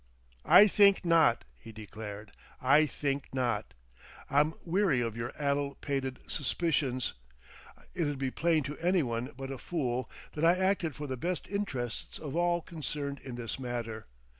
"I 0.47 0.65
think 0.65 1.05
not," 1.05 1.45
he 1.59 1.71
declared; 1.71 2.31
"I 2.59 2.87
think 2.87 3.25
not. 3.35 3.75
I'm 4.31 4.55
weary 4.65 4.99
of 4.99 5.15
your 5.15 5.31
addle 5.37 5.75
pated 5.75 6.17
suspicions. 6.25 7.13
It'd 7.93 8.17
be 8.17 8.31
plain 8.31 8.63
to 8.63 8.75
any 8.79 9.03
one 9.03 9.31
but 9.37 9.51
a 9.51 9.59
fool 9.59 10.09
that 10.31 10.43
I 10.43 10.55
acted 10.57 10.95
for 10.95 11.05
the 11.05 11.17
best 11.17 11.45
interests 11.47 12.17
of 12.17 12.35
all 12.35 12.61
concerned 12.63 13.19
in 13.19 13.35
this 13.35 13.59
matter. 13.59 14.07